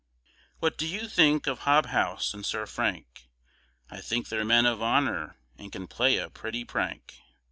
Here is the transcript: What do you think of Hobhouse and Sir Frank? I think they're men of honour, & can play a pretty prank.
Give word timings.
What 0.57 0.79
do 0.79 0.87
you 0.87 1.07
think 1.07 1.45
of 1.45 1.59
Hobhouse 1.59 2.33
and 2.33 2.43
Sir 2.43 2.65
Frank? 2.65 3.29
I 3.87 4.01
think 4.01 4.29
they're 4.29 4.43
men 4.43 4.65
of 4.65 4.81
honour, 4.81 5.37
& 5.55 5.71
can 5.71 5.85
play 5.85 6.17
a 6.17 6.27
pretty 6.31 6.65
prank. 6.65 7.19